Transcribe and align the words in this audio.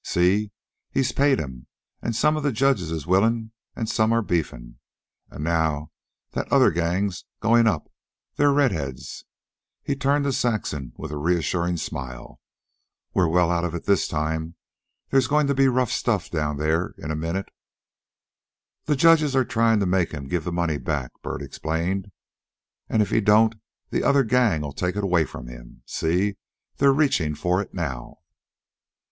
"See, 0.03 0.51
he's 0.89 1.11
paid 1.11 1.37
him, 1.37 1.67
an' 2.01 2.13
some 2.13 2.35
of 2.35 2.41
the 2.41 2.51
judges 2.51 2.89
is 2.89 3.05
willin' 3.05 3.51
an' 3.75 3.85
some 3.85 4.11
are 4.13 4.23
beefin'. 4.23 4.79
An' 5.29 5.43
now 5.43 5.91
that 6.31 6.51
other 6.51 6.71
gang's 6.71 7.25
going 7.39 7.67
up 7.67 7.87
they're 8.35 8.51
Redhead's." 8.51 9.25
He 9.83 9.95
turned 9.95 10.23
to 10.25 10.33
Saxon 10.33 10.91
with 10.97 11.11
a 11.11 11.17
reassuring 11.17 11.77
smile. 11.77 12.39
"We're 13.13 13.27
well 13.27 13.51
out 13.51 13.63
of 13.63 13.75
it 13.75 13.83
this 13.83 14.07
time. 14.07 14.55
There's 15.11 15.27
goin' 15.27 15.45
to 15.45 15.53
be 15.53 15.67
rough 15.67 15.91
stuff 15.91 16.31
down 16.31 16.57
there 16.57 16.95
in 16.97 17.11
a 17.11 17.15
minute." 17.15 17.49
"The 18.85 18.95
judges 18.95 19.35
are 19.35 19.45
tryin' 19.45 19.79
to 19.81 19.85
make 19.85 20.13
him 20.13 20.27
give 20.27 20.45
the 20.45 20.51
money 20.51 20.79
back," 20.79 21.11
Bert 21.21 21.43
explained. 21.43 22.09
"An' 22.89 23.01
if 23.01 23.11
he 23.11 23.21
don't 23.21 23.53
the 23.91 24.01
other 24.03 24.23
gang'll 24.23 24.71
take 24.73 24.95
it 24.95 25.03
away 25.03 25.25
from 25.25 25.45
him. 25.45 25.83
See! 25.85 26.37
They're 26.77 26.91
reachin' 26.91 27.35
for 27.35 27.61
it 27.61 27.75
now." 27.75 28.17